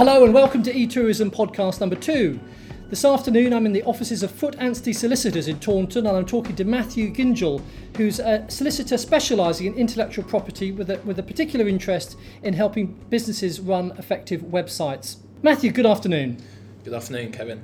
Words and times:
Hello 0.00 0.24
and 0.24 0.32
welcome 0.32 0.62
to 0.62 0.72
eTourism 0.72 1.30
podcast 1.30 1.78
number 1.78 1.94
two. 1.94 2.40
This 2.88 3.04
afternoon 3.04 3.52
I'm 3.52 3.66
in 3.66 3.74
the 3.74 3.82
offices 3.82 4.22
of 4.22 4.30
Foot 4.30 4.56
Anstey 4.58 4.94
Solicitors 4.94 5.46
in 5.46 5.60
Taunton 5.60 6.06
and 6.06 6.16
I'm 6.16 6.24
talking 6.24 6.56
to 6.56 6.64
Matthew 6.64 7.12
Gingell, 7.12 7.62
who's 7.98 8.18
a 8.18 8.46
solicitor 8.48 8.96
specialising 8.96 9.66
in 9.66 9.74
intellectual 9.74 10.24
property 10.24 10.72
with 10.72 10.88
a, 10.88 11.00
with 11.00 11.18
a 11.18 11.22
particular 11.22 11.68
interest 11.68 12.16
in 12.42 12.54
helping 12.54 12.98
businesses 13.10 13.60
run 13.60 13.90
effective 13.98 14.40
websites. 14.40 15.16
Matthew, 15.42 15.70
good 15.70 15.84
afternoon. 15.84 16.38
Good 16.82 16.94
afternoon, 16.94 17.30
Kevin. 17.32 17.62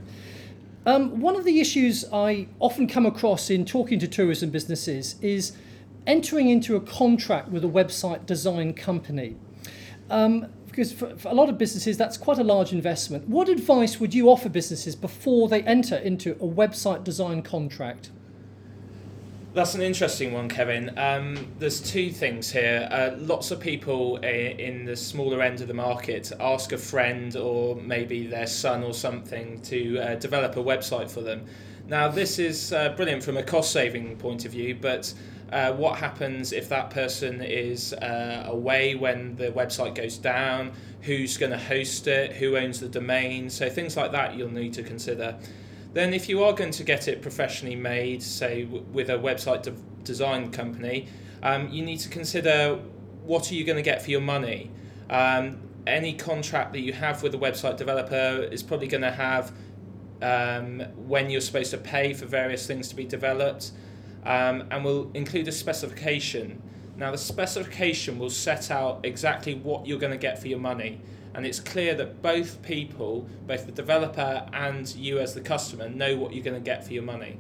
Um, 0.85 1.23
one 1.23 1.37
of 1.37 1.47
the 1.47 1.59
issues 1.59 2.05
I 2.13 2.49
often 2.61 2.87
come 2.87 3.07
across 3.07 3.49
in 3.49 3.65
talking 3.65 3.99
to 4.01 4.07
tourism 4.07 4.51
businesses 4.51 5.17
is 5.23 5.57
entering 6.07 6.51
into 6.51 6.77
a 6.77 6.83
contract 6.83 7.49
with 7.49 7.65
a 7.65 7.69
website 7.69 8.27
design 8.27 8.75
company. 8.75 9.37
Um, 10.11 10.49
because 10.77 10.93
for, 10.93 11.17
for, 11.17 11.29
a 11.29 11.35
lot 11.35 11.49
of 11.49 11.57
businesses, 11.57 11.97
that's 11.97 12.19
quite 12.19 12.39
a 12.39 12.45
large 12.45 12.71
investment. 12.71 13.27
What 13.27 13.49
advice 13.49 13.99
would 13.99 14.13
you 14.13 14.29
offer 14.29 14.51
businesses 14.51 14.95
before 14.95 15.49
they 15.49 15.63
enter 15.63 15.97
into 15.97 16.33
a 16.33 16.47
website 16.47 17.03
design 17.03 17.41
contract? 17.41 18.11
That's 19.55 19.75
an 19.75 19.81
interesting 19.81 20.35
one, 20.35 20.51
Kevin. 20.51 20.93
Um, 20.99 21.51
there's 21.59 21.81
two 21.81 22.13
things 22.13 22.53
here. 22.53 22.87
Uh, 22.93 23.17
lots 23.17 23.51
of 23.51 23.59
people 23.59 24.19
in 24.19 24.85
the 24.85 24.95
smaller 24.95 25.41
end 25.41 25.63
of 25.63 25.69
the 25.69 25.75
market 25.75 26.31
ask 26.39 26.73
a 26.73 26.79
friend 26.79 27.35
or 27.37 27.77
maybe 27.77 28.27
their 28.27 28.47
son 28.47 28.83
or 28.83 28.93
something 28.93 29.63
to 29.63 29.99
uh, 29.99 30.15
develop 30.17 30.57
a 30.57 30.63
website 30.63 31.11
for 31.11 31.23
them. 31.23 31.47
Now, 31.89 32.09
this 32.09 32.39
is 32.39 32.75
uh, 32.75 32.91
brilliant 32.91 33.23
from 33.23 33.39
a 33.39 33.43
cost 33.43 33.73
saving 33.73 34.19
point 34.19 34.45
of 34.45 34.53
view, 34.53 34.77
but 34.79 35.15
uh, 35.53 35.73
what 35.73 35.99
happens 35.99 36.53
if 36.53 36.69
that 36.69 36.91
person 36.91 37.41
is 37.41 37.93
uh, 37.93 38.45
away 38.49 38.95
when 38.95 39.37
the 39.37 39.51
website 39.53 39.95
goes 39.95 40.19
down? 40.19 40.73
Who's 41.03 41.37
going 41.37 41.53
to 41.53 41.59
host 41.59 42.07
it? 42.09 42.33
Who 42.33 42.57
owns 42.57 42.81
the 42.81 42.89
domain? 42.89 43.49
So, 43.51 43.71
things 43.71 43.97
like 43.97 44.13
that 44.13 44.35
you'll 44.35 44.51
need 44.51 44.73
to 44.75 44.83
consider. 44.83 45.37
Then, 45.93 46.13
if 46.13 46.29
you 46.29 46.43
are 46.43 46.53
going 46.53 46.73
to 46.73 46.85
get 46.85 47.07
it 47.09 47.23
professionally 47.23 47.77
made, 47.77 48.23
say 48.23 48.65
w- 48.65 48.85
with 48.93 49.09
a 49.09 49.19
website 49.19 49.63
de- 49.63 49.75
design 50.03 50.51
company, 50.51 51.09
um, 51.43 51.69
you 51.69 51.85
need 51.85 52.01
to 52.01 52.09
consider 52.09 52.81
what 53.25 53.51
are 53.51 53.55
you 53.55 53.65
going 53.65 53.77
to 53.77 53.83
get 53.83 54.03
for 54.03 54.11
your 54.11 54.21
money. 54.21 54.71
Um, 55.09 55.59
any 55.87 56.15
contract 56.15 56.73
that 56.73 56.81
you 56.81 56.93
have 56.93 57.23
with 57.23 57.35
a 57.35 57.39
website 57.39 57.77
developer 57.77 58.49
is 58.51 58.63
probably 58.63 58.89
going 58.89 59.03
to 59.03 59.13
have 59.13 59.53
um, 60.23 60.81
when 61.07 61.31
you're 61.31 61.41
supposed 61.41 61.71
to 61.71 61.79
pay 61.79 62.15
for 62.15 62.27
various 62.27 62.67
things 62.67 62.89
to 62.89 62.97
be 62.97 63.05
developed, 63.05 63.71
um, 64.27 64.65
and 64.71 64.85
will 64.85 65.11
include 65.15 65.49
a 65.49 65.53
specification. 65.53 66.63
Now, 66.97 67.11
the 67.11 67.19
specification 67.19 68.19
will 68.19 68.31
set 68.31 68.71
out 68.71 69.01
exactly 69.05 69.55
what 69.55 69.87
you're 69.87 69.99
going 69.99 70.13
to 70.13 70.19
get 70.19 70.39
for 70.39 70.49
your 70.49 70.59
money 70.59 71.01
and 71.37 71.45
it's 71.45 71.61
clear 71.61 71.95
that 71.97 72.23
both 72.23 72.63
people, 72.63 73.29
both 73.47 73.67
the 73.67 73.73
developer 73.73 74.49
and 74.55 74.93
you 74.97 75.19
as 75.19 75.35
the 75.35 75.43
customer, 75.43 75.87
know 75.87 76.17
what 76.17 76.33
you're 76.33 76.43
going 76.43 76.57
to 76.57 76.65
get 76.65 76.83
for 76.83 76.95
your 76.95 77.03
money. 77.03 77.39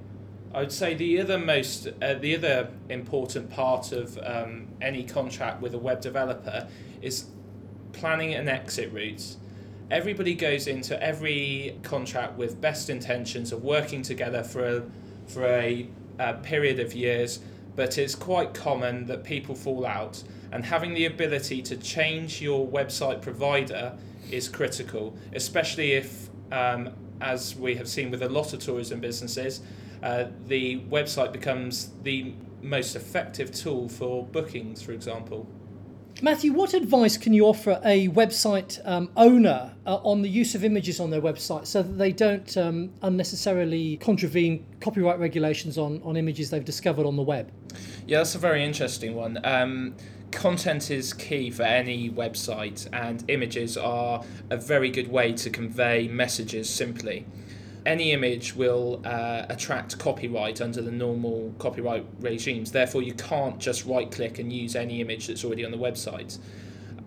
I 0.53 0.61
would 0.61 0.71
say 0.71 0.93
the 0.93 1.19
other 1.19 1.39
most, 1.39 1.89
uh, 2.03 2.15
the 2.15 2.37
other 2.37 2.69
important 2.91 3.49
part 3.49 3.93
of 3.93 4.19
um, 4.23 4.69
any 4.83 5.03
contract 5.03 5.63
with 5.63 5.73
a 5.75 5.79
web 5.79 6.03
developer 6.03 6.69
is 7.01 7.25
planning 7.93 8.35
an 8.35 8.51
exit 8.51 8.93
route. 8.93 9.37
Everybody 9.91 10.35
goes 10.35 10.67
into 10.67 11.03
every 11.03 11.79
contract 11.83 12.37
with 12.37 12.61
best 12.61 12.91
intentions 12.91 13.51
of 13.51 13.65
working 13.65 14.03
together 14.03 14.45
for 14.45 14.77
a, 14.77 14.83
for 15.27 15.47
a, 15.47 15.89
a 16.19 16.35
period 16.35 16.81
of 16.81 16.95
years, 16.95 17.41
but 17.75 17.99
it's 17.99 18.15
quite 18.15 18.55
common 18.55 19.07
that 19.07 19.25
people 19.25 19.55
fall 19.55 19.87
out 19.87 20.23
and 20.53 20.65
having 20.65 20.95
the 20.95 21.07
ability 21.07 21.63
to 21.63 21.77
change 21.77 22.41
your 22.41 22.67
website 22.67 23.21
provider 23.21 23.93
is 24.31 24.49
critical, 24.49 25.15
especially 25.35 25.93
if, 25.93 26.29
um, 26.53 26.91
as 27.21 27.57
we 27.57 27.75
have 27.75 27.89
seen 27.89 28.11
with 28.11 28.23
a 28.23 28.29
lot 28.29 28.53
of 28.53 28.61
tourism 28.61 29.01
businesses, 29.01 29.61
uh, 30.03 30.25
the 30.47 30.81
website 30.89 31.33
becomes 31.33 31.91
the 32.03 32.33
most 32.63 32.97
effective 32.97 33.53
tool 33.53 33.89
for 33.89 34.25
bookings, 34.25 34.83
for 34.83 34.93
example. 34.93 35.47
Matthew, 36.23 36.55
what 36.55 36.73
advice 36.73 37.19
can 37.19 37.35
you 37.35 37.45
offer 37.45 37.79
a 37.85 38.09
website 38.09 38.81
um, 38.87 39.11
owner 39.19 39.75
uh, 39.85 39.97
on 39.97 40.23
the 40.23 40.31
use 40.31 40.55
of 40.55 40.65
images 40.65 40.99
on 40.99 41.11
their 41.11 41.21
website 41.21 41.67
so 41.67 41.83
that 41.83 41.99
they 41.99 42.11
don't 42.11 42.57
um, 42.57 42.91
unnecessarily 43.03 43.99
contravene 43.99 44.65
copyright 44.81 45.19
regulations 45.19 45.77
on, 45.77 46.01
on 46.03 46.17
images 46.17 46.49
they've 46.49 46.65
discovered 46.65 47.05
on 47.05 47.17
the 47.17 47.23
web? 47.23 47.53
Yeah, 48.07 48.19
that's 48.19 48.35
a 48.35 48.39
very 48.39 48.65
interesting 48.65 49.15
one. 49.15 49.39
Um, 49.45 49.95
content 50.31 50.91
is 50.91 51.13
key 51.13 51.51
for 51.51 51.65
any 51.65 52.09
website, 52.09 52.89
and 52.95 53.23
images 53.29 53.77
are 53.77 54.25
a 54.49 54.57
very 54.57 54.89
good 54.89 55.09
way 55.09 55.35
to 55.35 55.51
convey 55.51 56.09
messages 56.09 56.71
simply. 56.71 57.27
Any 57.87 58.11
image 58.11 58.57
will 58.57 59.01
uh, 59.05 59.47
attract 59.49 59.97
copyright 60.01 60.61
under 60.61 60.83
the 60.83 60.91
normal 60.91 61.55
copyright 61.61 62.05
regimes, 62.19 62.73
therefore, 62.73 63.01
you 63.01 63.15
can't 63.15 63.61
just 63.61 63.87
right 63.87 64.11
click 64.11 64.41
and 64.41 64.53
use 64.53 64.75
any 64.75 65.01
image 65.01 65.29
that's 65.29 65.45
already 65.45 65.65
on 65.65 65.71
the 65.71 65.79
website. 65.79 66.37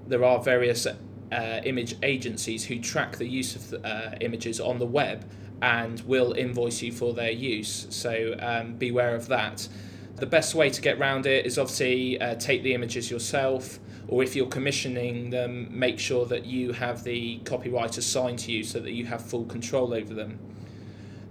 There 0.07 0.23
are 0.23 0.41
various 0.41 0.87
uh, 0.87 1.61
image 1.65 1.97
agencies 2.01 2.63
who 2.63 2.79
track 2.79 3.17
the 3.17 3.27
use 3.27 3.57
of 3.57 3.69
the, 3.71 3.85
uh, 3.85 4.15
images 4.21 4.61
on 4.61 4.79
the 4.79 4.85
web 4.85 5.29
and 5.61 5.99
will 6.07 6.31
invoice 6.31 6.81
you 6.81 6.93
for 6.93 7.13
their 7.13 7.31
use, 7.31 7.85
so 7.89 8.37
um, 8.39 8.75
beware 8.75 9.15
of 9.15 9.27
that. 9.27 9.67
The 10.15 10.27
best 10.27 10.55
way 10.55 10.69
to 10.69 10.81
get 10.81 10.97
around 10.97 11.25
it 11.25 11.45
is 11.45 11.59
obviously 11.59 12.21
uh, 12.21 12.35
take 12.35 12.63
the 12.63 12.73
images 12.73 13.11
yourself, 13.11 13.79
or 14.07 14.23
if 14.23 14.33
you're 14.33 14.47
commissioning 14.47 15.29
them, 15.29 15.67
make 15.77 15.99
sure 15.99 16.25
that 16.27 16.45
you 16.45 16.71
have 16.71 17.03
the 17.03 17.39
copyright 17.39 17.97
assigned 17.97 18.39
to 18.39 18.53
you 18.53 18.63
so 18.63 18.79
that 18.79 18.91
you 18.91 19.05
have 19.07 19.21
full 19.21 19.43
control 19.43 19.93
over 19.93 20.13
them. 20.13 20.39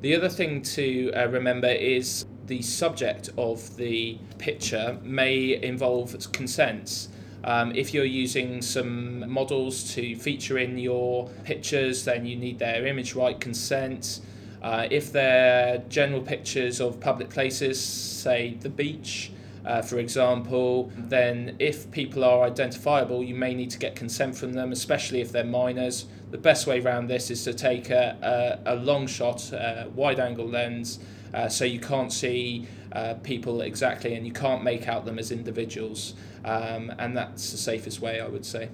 The 0.01 0.15
other 0.15 0.29
thing 0.29 0.63
to 0.63 1.11
uh, 1.13 1.27
remember 1.27 1.67
is 1.67 2.25
the 2.47 2.63
subject 2.63 3.31
of 3.37 3.77
the 3.77 4.19
picture 4.39 4.97
may 5.03 5.61
involve 5.61 6.33
consents. 6.33 7.09
Um, 7.43 7.75
if 7.75 7.93
you're 7.93 8.05
using 8.05 8.63
some 8.63 9.29
models 9.29 9.93
to 9.95 10.15
feature 10.15 10.59
in 10.59 10.79
your 10.79 11.29
pictures, 11.43 12.05
then 12.05 12.27
you 12.27 12.37
need 12.37 12.61
their 12.61 12.87
image 12.87 13.17
right 13.17 13.41
consent. 13.41 14.21
Uh, 14.63 14.87
if 14.89 15.11
they're 15.11 15.79
general 15.89 16.21
pictures 16.21 16.81
of 16.81 17.01
public 17.01 17.29
places, 17.29 17.81
say 17.81 18.57
the 18.61 18.69
beach, 18.69 19.33
uh, 19.65 19.83
for 19.83 19.99
example, 19.99 20.93
then 20.97 21.57
if 21.59 21.91
people 21.91 22.23
are 22.23 22.45
identifiable, 22.45 23.25
you 23.25 23.35
may 23.35 23.53
need 23.53 23.71
to 23.71 23.79
get 23.79 23.97
consent 23.97 24.37
from 24.37 24.53
them, 24.53 24.71
especially 24.71 25.21
if 25.21 25.33
they're 25.33 25.45
minors. 25.45 26.07
The 26.31 26.39
best 26.39 26.66
way 26.66 26.81
around 26.81 27.09
this 27.09 27.31
is 27.31 27.44
to 27.44 27.55
take 27.55 27.91
a, 27.91 28.61
a, 28.66 28.75
a 28.75 28.77
long 28.77 29.06
shot, 29.06 29.53
uh, 29.53 29.87
wide 29.94 30.21
angle 30.21 30.47
lens, 30.47 30.99
uh, 31.33 31.49
so 31.49 31.65
you 31.65 31.81
can't 31.81 32.12
see 32.12 32.66
uh, 32.93 33.15
people 33.22 33.62
exactly 33.62 34.15
and 34.15 34.27
you 34.27 34.33
can't 34.33 34.62
make 34.62 34.88
out 34.88 35.05
them 35.05 35.19
as 35.19 35.31
individuals. 35.31 36.15
Um, 36.44 36.93
and 36.99 37.17
that's 37.17 37.50
the 37.50 37.59
safest 37.59 38.00
way, 38.00 38.21
I 38.21 38.28
would 38.28 38.44
say 38.44 38.69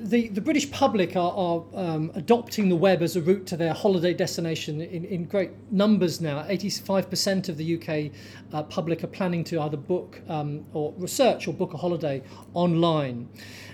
the, 0.00 0.28
the 0.28 0.40
British 0.40 0.70
public 0.70 1.16
are, 1.16 1.32
are 1.32 1.64
um, 1.74 2.12
adopting 2.14 2.68
the 2.68 2.76
web 2.76 3.02
as 3.02 3.16
a 3.16 3.20
route 3.20 3.46
to 3.46 3.56
their 3.56 3.72
holiday 3.72 4.14
destination 4.14 4.80
in, 4.80 5.04
in 5.04 5.24
great 5.24 5.50
numbers 5.72 6.20
now. 6.20 6.44
85% 6.44 7.48
of 7.48 7.56
the 7.56 7.74
UK 7.76 8.12
uh, 8.52 8.62
public 8.62 9.02
are 9.02 9.08
planning 9.08 9.42
to 9.44 9.60
either 9.60 9.76
book 9.76 10.20
um, 10.28 10.64
or 10.72 10.94
research 10.98 11.48
or 11.48 11.52
book 11.52 11.74
a 11.74 11.76
holiday 11.76 12.22
online. 12.54 13.28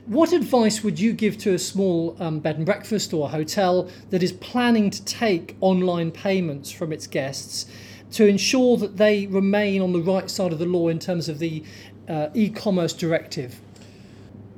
What 0.07 0.33
advice 0.33 0.83
would 0.83 0.99
you 0.99 1.13
give 1.13 1.37
to 1.39 1.53
a 1.55 1.59
small 1.59 2.17
um, 2.19 2.41
bed 2.41 2.57
and 2.57 2.65
breakfast 2.65 3.13
or 3.13 3.27
a 3.27 3.31
hotel 3.31 3.91
that 4.09 4.23
is 4.23 4.33
planning 4.33 4.89
to 4.91 5.05
take 5.05 5.57
online 5.61 6.11
payments 6.11 6.71
from 6.71 6.91
its 6.91 7.07
guests 7.07 7.67
to 8.13 8.27
ensure 8.27 8.79
that 8.79 8.97
they 8.97 9.27
remain 9.27 9.83
on 9.83 9.93
the 9.93 10.01
right 10.01 10.31
side 10.31 10.53
of 10.53 10.59
the 10.59 10.67
law 10.67 10.89
in 10.89 10.99
terms 10.99 11.29
of 11.29 11.39
the 11.39 11.63
uh, 12.09 12.29
e 12.33 12.49
commerce 12.49 12.95
directive? 12.95 13.61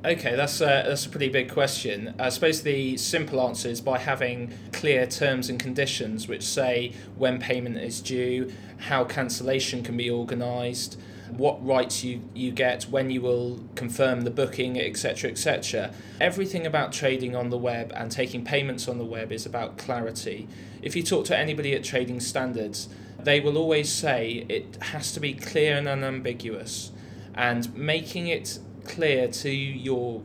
Okay, 0.07 0.37
that's 0.37 0.61
a, 0.61 0.85
that's 0.87 1.05
a 1.05 1.09
pretty 1.09 1.31
big 1.31 1.51
question. 1.51 2.15
I 2.17 2.29
suppose 2.29 2.63
the 2.63 2.97
simple 2.97 3.41
answer 3.41 3.69
is 3.69 3.81
by 3.81 3.99
having 3.99 4.57
clear 4.73 5.05
terms 5.05 5.49
and 5.49 5.59
conditions 5.59 6.29
which 6.29 6.45
say 6.45 6.93
when 7.17 7.41
payment 7.41 7.79
is 7.79 8.01
due, 8.01 8.53
how 8.79 9.03
cancellation 9.03 9.83
can 9.83 9.97
be 9.97 10.09
organised, 10.09 10.97
what 11.31 11.59
rights 11.67 12.05
you, 12.05 12.23
you 12.35 12.53
get, 12.53 12.85
when 12.85 13.11
you 13.11 13.21
will 13.21 13.65
confirm 13.75 14.21
the 14.21 14.31
booking, 14.31 14.81
etc. 14.81 15.29
etc. 15.29 15.93
Everything 16.21 16.67
about 16.67 16.93
trading 16.93 17.35
on 17.35 17.51
the 17.51 17.59
web 17.59 17.91
and 17.97 18.13
taking 18.13 18.45
payments 18.45 18.87
on 18.87 18.99
the 18.99 19.05
web 19.05 19.33
is 19.33 19.45
about 19.45 19.77
clarity. 19.77 20.47
If 20.83 20.95
you 20.95 21.03
talk 21.03 21.25
to 21.25 21.37
anybody 21.37 21.75
at 21.75 21.83
Trading 21.83 22.21
Standards, 22.21 22.89
they 23.19 23.41
will 23.41 23.59
always 23.59 23.91
say 23.91 24.47
it 24.49 24.79
has 24.83 25.11
to 25.15 25.19
be 25.19 25.35
clear 25.35 25.77
and 25.77 25.89
unambiguous. 25.89 26.93
And 27.35 27.75
making 27.77 28.29
it 28.29 28.61
clear 28.87 29.29
to 29.29 29.51
your 29.51 30.23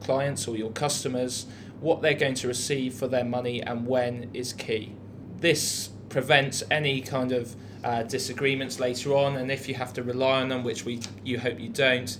clients 0.00 0.46
or 0.46 0.56
your 0.56 0.70
customers 0.70 1.46
what 1.80 2.00
they're 2.00 2.14
going 2.14 2.34
to 2.34 2.48
receive 2.48 2.94
for 2.94 3.08
their 3.08 3.24
money 3.24 3.60
and 3.62 3.86
when 3.86 4.30
is 4.32 4.52
key. 4.52 4.94
This 5.38 5.90
prevents 6.08 6.62
any 6.70 7.00
kind 7.00 7.32
of 7.32 7.54
uh, 7.82 8.02
disagreements 8.04 8.80
later 8.80 9.14
on, 9.14 9.36
and 9.36 9.50
if 9.50 9.68
you 9.68 9.74
have 9.74 9.92
to 9.92 10.02
rely 10.02 10.40
on 10.40 10.48
them, 10.48 10.64
which 10.64 10.84
we 10.84 11.00
you 11.22 11.38
hope 11.38 11.60
you 11.60 11.68
don't, 11.68 12.16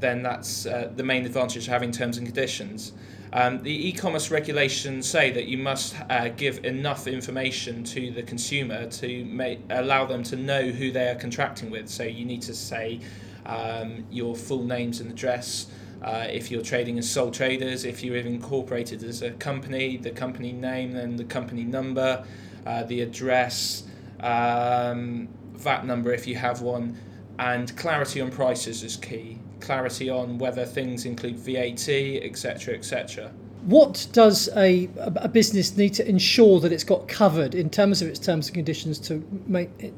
then 0.00 0.22
that's 0.22 0.66
uh, 0.66 0.90
the 0.96 1.04
main 1.04 1.24
advantage 1.24 1.68
of 1.68 1.72
having 1.72 1.92
terms 1.92 2.18
and 2.18 2.26
conditions. 2.26 2.92
Um, 3.32 3.62
the 3.62 3.88
e-commerce 3.88 4.30
regulations 4.30 5.08
say 5.08 5.32
that 5.32 5.46
you 5.46 5.58
must 5.58 5.96
uh, 6.08 6.28
give 6.28 6.64
enough 6.64 7.06
information 7.06 7.82
to 7.84 8.12
the 8.12 8.22
consumer 8.22 8.86
to 8.88 9.24
make, 9.24 9.60
allow 9.70 10.04
them 10.06 10.22
to 10.24 10.36
know 10.36 10.68
who 10.68 10.92
they 10.92 11.08
are 11.08 11.16
contracting 11.16 11.68
with. 11.68 11.88
So 11.88 12.04
you 12.04 12.24
need 12.24 12.42
to 12.42 12.54
say 12.54 13.00
um, 13.46 14.04
your 14.10 14.34
full 14.34 14.64
names 14.64 15.00
and 15.00 15.10
address. 15.10 15.66
Uh, 16.02 16.26
if 16.30 16.50
you're 16.50 16.62
trading 16.62 16.98
as 16.98 17.10
sole 17.10 17.30
traders, 17.30 17.84
if 17.84 18.04
you're 18.04 18.16
incorporated 18.16 19.02
as 19.02 19.22
a 19.22 19.30
company, 19.32 19.96
the 19.96 20.10
company 20.10 20.52
name, 20.52 20.92
then 20.92 21.16
the 21.16 21.24
company 21.24 21.64
number, 21.64 22.24
uh, 22.66 22.82
the 22.84 23.00
address, 23.00 23.84
um, 24.20 25.28
VAT 25.54 25.86
number 25.86 26.12
if 26.12 26.26
you 26.26 26.34
have 26.36 26.60
one, 26.60 26.98
and 27.38 27.74
clarity 27.76 28.20
on 28.20 28.30
prices 28.30 28.82
is 28.82 28.96
key 28.96 29.38
clarity 29.64 30.10
on 30.10 30.38
whether 30.38 30.64
things 30.64 31.04
include 31.06 31.38
VAT, 31.38 31.88
etc., 31.88 32.74
etc. 32.74 33.32
What 33.62 34.06
does 34.12 34.50
a, 34.56 34.90
a 34.98 35.28
business 35.28 35.76
need 35.76 35.94
to 35.94 36.06
ensure 36.06 36.60
that 36.60 36.70
it's 36.70 36.84
got 36.84 37.08
covered 37.08 37.54
in 37.54 37.70
terms 37.70 38.02
of 38.02 38.08
its 38.08 38.18
terms 38.18 38.48
and 38.48 38.54
conditions 38.54 38.98
to 39.00 39.26
make 39.46 39.70
it, 39.78 39.94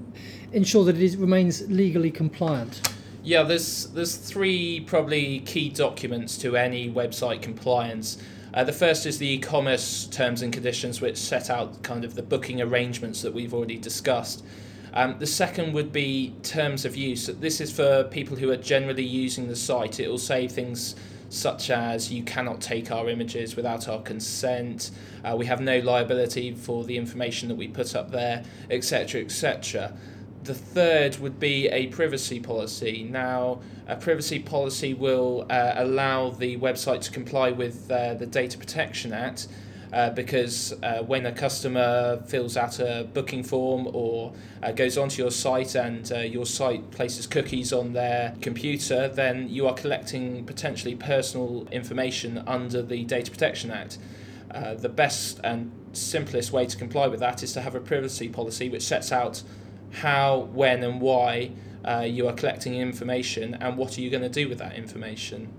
ensure 0.53 0.85
that 0.85 0.95
it 0.97 1.03
is, 1.03 1.17
remains 1.17 1.69
legally 1.69 2.13
compliant? 2.13 2.96
Yeah, 3.27 3.43
there's 3.43 3.87
there's 3.89 4.15
three 4.15 4.79
probably 4.79 5.41
key 5.41 5.69
documents 5.69 6.39
to 6.39 6.57
any 6.57 6.89
website 6.89 7.43
compliance. 7.43 8.19
Uh, 8.55 8.63
the 8.63 8.73
first 8.73 9.05
is 9.05 9.19
the 9.19 9.27
e-commerce 9.27 10.07
terms 10.07 10.43
and 10.43 10.53
conditions, 10.53 11.01
which 11.01 11.17
set 11.17 11.51
out 11.51 11.83
kind 11.83 12.05
of 12.05 12.15
the 12.15 12.23
booking 12.23 12.63
arrangements 12.63 13.23
that 13.23 13.35
we've 13.35 13.53
already 13.53 13.79
discussed. 13.79 14.45
Um, 14.95 15.17
the 15.19 15.27
second 15.27 15.73
would 15.73 15.93
be 15.93 16.37
terms 16.45 16.85
of 16.85 16.95
use. 16.95 17.27
This 17.27 17.61
is 17.61 17.73
for 17.73 18.05
people 18.05 18.37
who 18.37 18.49
are 18.53 18.57
generally 18.57 19.03
using 19.03 19.49
the 19.49 19.57
site. 19.57 19.99
It 19.99 20.09
will 20.09 20.19
say 20.19 20.47
things 20.47 20.95
such 21.29 21.71
as 21.71 22.13
you 22.13 22.23
cannot 22.23 22.61
take 22.61 22.93
our 22.93 23.09
images 23.09 23.57
without 23.57 23.89
our 23.89 24.01
consent, 24.03 24.93
uh, 25.25 25.35
we 25.37 25.47
have 25.47 25.61
no 25.61 25.81
liability 25.81 26.55
for 26.55 26.85
the 26.85 26.97
information 26.97 27.49
that 27.49 27.57
we 27.57 27.67
put 27.67 27.97
up 27.97 28.13
there, 28.13 28.45
etc. 28.71 29.21
etc. 29.23 29.93
The 30.47 30.55
third 30.55 31.19
would 31.19 31.41
be 31.41 31.67
a 31.67 31.89
privacy 31.89 32.39
policy. 32.39 33.05
Now, 33.11 33.63
a 33.89 33.97
privacy 33.97 34.39
policy 34.39 34.95
will 34.95 35.45
uh, 35.51 35.73
allow 35.75 36.31
the 36.31 36.57
website 36.59 37.01
to 37.03 37.11
comply 37.11 37.51
with 37.51 37.91
uh, 37.91 38.15
the 38.15 38.27
Data 38.27 38.57
Protection 38.57 39.13
Act 39.13 39.49
uh, 39.93 40.11
because 40.11 40.73
uh, 40.85 41.03
when 41.03 41.27
a 41.27 41.33
customer 41.33 42.23
fills 42.29 42.57
out 42.57 42.79
a 42.79 43.09
booking 43.13 43.43
form 43.43 43.89
or 43.93 44.35
uh, 44.63 44.71
goes 44.71 44.97
onto 44.97 45.21
your 45.21 45.33
site 45.33 45.75
and 45.75 46.13
uh, 46.13 46.19
your 46.19 46.47
site 46.47 46.93
places 46.93 47.27
cookies 47.27 47.73
on 47.73 47.93
their 47.93 48.33
computer, 48.41 49.09
then 49.09 49.49
you 49.49 49.67
are 49.67 49.75
collecting 49.75 50.45
potentially 50.45 50.95
personal 50.95 51.67
information 51.73 52.39
under 52.47 52.83
the 52.83 53.05
Data 53.05 53.33
Protection 53.33 53.73
Act. 53.73 53.99
Uh, 54.53 54.75
the 54.75 54.89
best 54.89 55.41
and 55.43 55.73
simplest 55.93 56.53
way 56.53 56.67
to 56.67 56.77
comply 56.77 57.09
with 57.09 57.19
that 57.19 57.43
is 57.43 57.53
to 57.53 57.61
have 57.61 57.75
a 57.75 57.81
privacy 57.81 58.29
policy 58.29 58.69
which 58.69 58.85
sets 58.85 59.11
out 59.11 59.43
how, 59.93 60.49
when, 60.53 60.83
and 60.83 61.01
why 61.01 61.51
uh, 61.85 62.01
you 62.01 62.27
are 62.29 62.33
collecting 62.33 62.75
information 62.75 63.55
and 63.55 63.77
what 63.77 63.97
are 63.97 64.01
you 64.01 64.11
going 64.11 64.23
to 64.23 64.29
do 64.29 64.49
with 64.49 64.59
that 64.59 64.75
information 64.75 65.53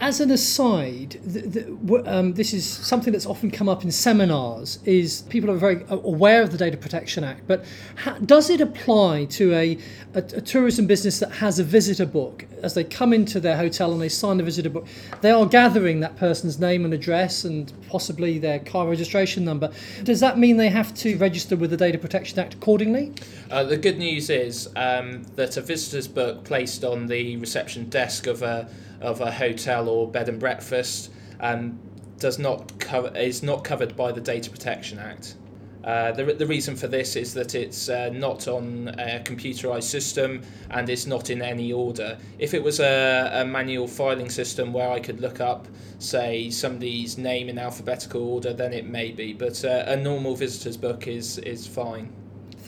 as 0.00 0.20
an 0.20 0.30
aside, 0.30 1.18
the, 1.24 1.40
the, 1.40 2.02
um, 2.06 2.34
this 2.34 2.52
is 2.52 2.64
something 2.64 3.12
that's 3.12 3.26
often 3.26 3.50
come 3.50 3.68
up 3.68 3.82
in 3.82 3.90
seminars. 3.90 4.78
Is 4.84 5.22
people 5.22 5.50
are 5.50 5.56
very 5.56 5.84
aware 5.88 6.40
of 6.42 6.52
the 6.52 6.58
Data 6.58 6.76
Protection 6.76 7.24
Act, 7.24 7.42
but 7.48 7.64
ha- 7.96 8.16
does 8.24 8.48
it 8.48 8.60
apply 8.60 9.24
to 9.26 9.52
a, 9.54 9.76
a, 10.14 10.18
a, 10.18 10.40
tourism 10.40 10.86
business 10.86 11.18
that 11.18 11.32
has 11.32 11.58
a 11.58 11.64
visitor 11.64 12.06
book? 12.06 12.46
As 12.62 12.74
they 12.74 12.84
come 12.84 13.12
into 13.12 13.40
their 13.40 13.56
hotel 13.56 13.92
and 13.92 14.00
they 14.00 14.08
sign 14.08 14.36
the 14.36 14.44
visitor 14.44 14.70
book, 14.70 14.86
they 15.20 15.32
are 15.32 15.46
gathering 15.46 15.98
that 16.00 16.16
person's 16.16 16.60
name 16.60 16.84
and 16.84 16.94
address 16.94 17.44
and 17.44 17.72
possibly 17.88 18.38
their 18.38 18.60
car 18.60 18.88
registration 18.88 19.44
number. 19.44 19.72
Does 20.04 20.20
that 20.20 20.38
mean 20.38 20.58
they 20.58 20.70
have 20.70 20.94
to 20.94 21.16
register 21.18 21.56
with 21.56 21.70
the 21.70 21.76
Data 21.76 21.98
Protection 21.98 22.38
Act 22.38 22.54
accordingly? 22.54 23.12
Uh, 23.50 23.64
the 23.64 23.76
good 23.76 23.98
news 23.98 24.30
is 24.30 24.68
um, 24.76 25.24
that 25.34 25.56
a 25.56 25.60
visitor's 25.60 26.06
book 26.06 26.44
placed 26.44 26.84
on 26.84 27.08
the 27.08 27.36
reception 27.38 27.88
desk 27.88 28.28
of 28.28 28.42
a 28.42 28.68
of 29.00 29.20
a 29.20 29.30
hotel 29.30 29.88
or 29.88 30.10
bed 30.10 30.28
and 30.28 30.38
breakfast 30.38 31.10
um, 31.40 31.78
does 32.18 32.38
not 32.38 32.78
cover 32.78 33.16
is 33.16 33.42
not 33.42 33.64
covered 33.64 33.96
by 33.96 34.12
the 34.12 34.20
Data 34.20 34.50
Protection 34.50 34.98
Act. 34.98 35.36
Uh, 35.84 36.12
the, 36.12 36.24
the 36.24 36.46
reason 36.46 36.76
for 36.76 36.88
this 36.88 37.16
is 37.16 37.32
that 37.32 37.54
it's 37.54 37.88
uh, 37.88 38.10
not 38.12 38.48
on 38.48 38.88
a 38.98 39.22
computerized 39.24 39.84
system 39.84 40.42
and 40.70 40.90
it's 40.90 41.06
not 41.06 41.30
in 41.30 41.40
any 41.40 41.72
order. 41.72 42.18
If 42.38 42.52
it 42.52 42.62
was 42.62 42.80
a, 42.80 43.30
a 43.32 43.44
manual 43.44 43.86
filing 43.86 44.28
system 44.28 44.72
where 44.72 44.90
I 44.90 45.00
could 45.00 45.20
look 45.20 45.40
up, 45.40 45.68
say, 45.98 46.50
somebody's 46.50 47.16
name 47.16 47.48
in 47.48 47.58
alphabetical 47.58 48.22
order, 48.22 48.52
then 48.52 48.72
it 48.72 48.86
may 48.86 49.12
be. 49.12 49.32
But 49.32 49.64
uh, 49.64 49.84
a 49.86 49.96
normal 49.96 50.34
visitor's 50.34 50.76
book 50.76 51.06
is, 51.06 51.38
is 51.38 51.66
fine. 51.66 52.12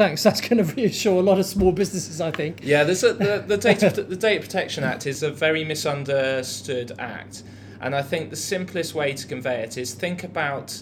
Thanks. 0.01 0.23
That's 0.25 0.41
going 0.41 0.65
to 0.65 0.75
reassure 0.75 1.19
a 1.19 1.23
lot 1.23 1.39
of 1.39 1.45
small 1.45 1.73
businesses, 1.73 2.23
I 2.23 2.31
think. 2.31 2.61
Yeah, 2.63 2.85
there's 2.85 3.05
a, 3.05 3.13
the, 3.13 3.45
the, 3.47 3.59
data, 3.59 3.91
the 3.91 4.17
Data 4.17 4.41
Protection 4.41 4.83
Act 4.83 5.07
is 5.07 5.23
a 5.23 5.31
very 5.31 5.63
misunderstood 5.63 6.93
act. 6.99 7.43
And 7.83 7.95
I 7.95 8.01
think 8.01 8.31
the 8.31 8.37
simplest 8.37 8.95
way 8.95 9.13
to 9.13 9.27
convey 9.27 9.63
it 9.63 9.77
is 9.77 9.93
think 9.93 10.25
about 10.25 10.81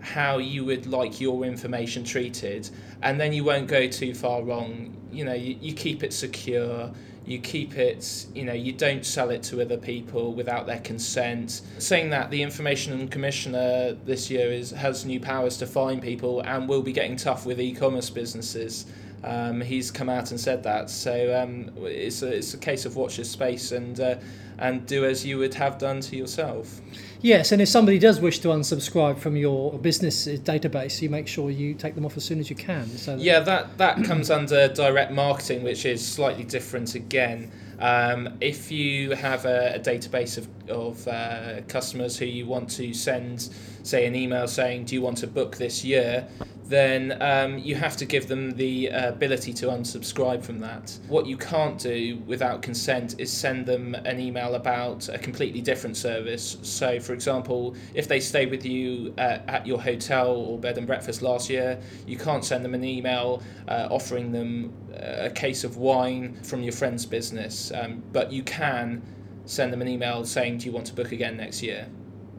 how 0.00 0.36
you 0.36 0.66
would 0.66 0.86
like 0.86 1.18
your 1.18 1.44
information 1.44 2.04
treated, 2.04 2.68
and 3.02 3.18
then 3.18 3.32
you 3.32 3.42
won't 3.42 3.68
go 3.68 3.88
too 3.88 4.12
far 4.12 4.42
wrong. 4.42 4.94
You 5.10 5.24
know, 5.24 5.34
you, 5.34 5.56
you 5.62 5.72
keep 5.72 6.02
it 6.02 6.12
secure, 6.12 6.92
you 7.28 7.38
keep 7.38 7.76
it, 7.76 8.26
you 8.34 8.44
know, 8.44 8.52
you 8.52 8.72
don't 8.72 9.04
sell 9.04 9.30
it 9.30 9.42
to 9.44 9.60
other 9.60 9.76
people 9.76 10.32
without 10.32 10.66
their 10.66 10.80
consent. 10.80 11.60
Saying 11.78 12.10
that, 12.10 12.30
the 12.30 12.42
Information 12.42 13.08
Commissioner 13.08 13.92
this 14.04 14.30
year 14.30 14.50
is, 14.50 14.70
has 14.70 15.04
new 15.04 15.20
powers 15.20 15.56
to 15.58 15.66
fine 15.66 16.00
people 16.00 16.40
and 16.40 16.68
will 16.68 16.82
be 16.82 16.92
getting 16.92 17.16
tough 17.16 17.44
with 17.44 17.60
e 17.60 17.74
commerce 17.74 18.10
businesses. 18.10 18.86
Um, 19.24 19.60
he's 19.60 19.90
come 19.90 20.08
out 20.08 20.30
and 20.30 20.40
said 20.40 20.62
that. 20.62 20.90
So 20.90 21.40
um, 21.40 21.70
it's, 21.78 22.22
a, 22.22 22.36
it's 22.36 22.54
a 22.54 22.58
case 22.58 22.84
of 22.84 22.96
watch 22.96 23.16
this 23.16 23.30
space 23.30 23.72
and, 23.72 23.98
uh, 23.98 24.16
and 24.58 24.86
do 24.86 25.04
as 25.04 25.24
you 25.26 25.38
would 25.38 25.54
have 25.54 25.78
done 25.78 26.00
to 26.02 26.16
yourself. 26.16 26.80
Yes, 27.20 27.50
and 27.50 27.60
if 27.60 27.68
somebody 27.68 27.98
does 27.98 28.20
wish 28.20 28.38
to 28.40 28.48
unsubscribe 28.48 29.18
from 29.18 29.36
your 29.36 29.76
business 29.78 30.28
database, 30.28 31.02
you 31.02 31.10
make 31.10 31.26
sure 31.26 31.50
you 31.50 31.74
take 31.74 31.96
them 31.96 32.06
off 32.06 32.16
as 32.16 32.24
soon 32.24 32.38
as 32.38 32.48
you 32.48 32.54
can. 32.54 32.86
So 32.86 33.16
that 33.16 33.22
yeah, 33.22 33.40
that, 33.40 33.76
that 33.78 34.04
comes 34.04 34.30
under 34.30 34.68
direct 34.68 35.10
marketing, 35.10 35.64
which 35.64 35.84
is 35.84 36.06
slightly 36.06 36.44
different 36.44 36.94
again. 36.94 37.50
Um, 37.80 38.36
if 38.40 38.72
you 38.72 39.12
have 39.12 39.44
a, 39.44 39.74
a 39.76 39.78
database 39.78 40.38
of, 40.38 40.48
of 40.68 41.06
uh, 41.08 41.62
customers 41.68 42.16
who 42.16 42.24
you 42.24 42.46
want 42.46 42.70
to 42.70 42.92
send, 42.92 43.48
say, 43.82 44.06
an 44.06 44.16
email 44.16 44.48
saying, 44.48 44.84
Do 44.86 44.94
you 44.94 45.02
want 45.02 45.18
to 45.18 45.26
book 45.26 45.56
this 45.56 45.84
year? 45.84 46.26
Then 46.68 47.20
um, 47.22 47.58
you 47.58 47.74
have 47.74 47.96
to 47.96 48.04
give 48.04 48.28
them 48.28 48.52
the 48.52 48.90
uh, 48.90 49.08
ability 49.08 49.52
to 49.54 49.66
unsubscribe 49.66 50.44
from 50.44 50.58
that. 50.58 50.98
What 51.08 51.26
you 51.26 51.36
can't 51.36 51.78
do 51.78 52.22
without 52.26 52.60
consent 52.60 53.14
is 53.18 53.32
send 53.32 53.64
them 53.64 53.94
an 53.94 54.20
email 54.20 54.54
about 54.54 55.08
a 55.08 55.18
completely 55.18 55.62
different 55.62 55.96
service. 55.96 56.58
So, 56.62 57.00
for 57.00 57.14
example, 57.14 57.74
if 57.94 58.06
they 58.06 58.20
stayed 58.20 58.50
with 58.50 58.66
you 58.66 59.14
uh, 59.16 59.38
at 59.48 59.66
your 59.66 59.80
hotel 59.80 60.30
or 60.30 60.58
bed 60.58 60.76
and 60.76 60.86
breakfast 60.86 61.22
last 61.22 61.48
year, 61.48 61.80
you 62.06 62.18
can't 62.18 62.44
send 62.44 62.64
them 62.64 62.74
an 62.74 62.84
email 62.84 63.42
uh, 63.66 63.88
offering 63.90 64.30
them 64.30 64.72
uh, 64.92 65.26
a 65.26 65.30
case 65.30 65.64
of 65.64 65.78
wine 65.78 66.38
from 66.42 66.62
your 66.62 66.72
friend's 66.72 67.06
business, 67.06 67.72
um, 67.74 68.02
but 68.12 68.30
you 68.30 68.42
can 68.42 69.02
send 69.46 69.72
them 69.72 69.80
an 69.80 69.88
email 69.88 70.24
saying, 70.24 70.58
Do 70.58 70.66
you 70.66 70.72
want 70.72 70.86
to 70.86 70.94
book 70.94 71.12
again 71.12 71.36
next 71.38 71.62
year? 71.62 71.88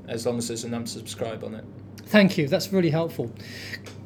As 0.08 0.26
long 0.26 0.38
as 0.38 0.48
there's 0.48 0.64
an 0.64 0.72
unsubscribe 0.72 1.44
on 1.44 1.56
it. 1.56 1.66
Thank 2.06 2.38
you, 2.38 2.48
that's 2.48 2.72
really 2.72 2.90
helpful 2.90 3.32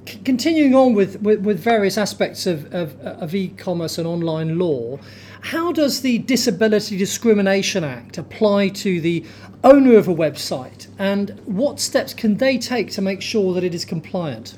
continuing 0.05 0.75
on 0.75 0.93
with, 0.93 1.21
with, 1.21 1.41
with, 1.41 1.59
various 1.59 1.97
aspects 1.97 2.45
of, 2.45 2.73
of, 2.73 2.99
of 3.01 3.33
e-commerce 3.35 3.97
and 3.97 4.07
online 4.07 4.59
law, 4.59 4.99
how 5.41 5.71
does 5.71 6.01
the 6.01 6.19
Disability 6.19 6.97
Discrimination 6.97 7.83
Act 7.83 8.17
apply 8.17 8.69
to 8.69 9.01
the 9.01 9.25
owner 9.63 9.97
of 9.97 10.07
a 10.07 10.13
website, 10.13 10.87
and 10.99 11.39
what 11.45 11.79
steps 11.79 12.13
can 12.13 12.37
they 12.37 12.57
take 12.57 12.91
to 12.91 13.01
make 13.01 13.21
sure 13.21 13.53
that 13.53 13.63
it 13.63 13.73
is 13.73 13.85
compliant? 13.85 14.55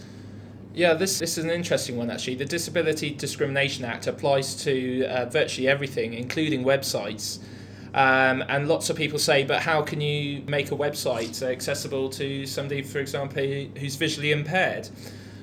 Yeah, 0.74 0.94
this, 0.94 1.20
this 1.20 1.38
is 1.38 1.44
an 1.46 1.52
interesting 1.52 1.96
one 1.96 2.12
actually. 2.12 2.36
The 2.36 2.46
Disability 2.46 3.12
Discrimination 3.12 3.86
Act 3.86 4.08
applies 4.08 4.56
to 4.64 5.06
uh, 5.06 5.26
virtually 5.26 5.68
everything, 5.68 6.14
including 6.14 6.66
websites. 6.66 7.40
Um, 7.94 8.44
and 8.50 8.68
lots 8.68 8.90
of 8.90 8.98
people 8.98 9.18
say, 9.18 9.46
but 9.46 9.62
how 9.62 9.82
can 9.82 10.02
you 10.02 10.44
make 10.48 10.72
a 10.72 10.76
website 10.76 11.42
accessible 11.42 12.10
to 12.10 12.46
somebody, 12.46 12.82
for 12.82 13.00
example, 13.00 13.42
who's 13.80 13.96
visually 13.96 14.34
impaired? 14.34 14.90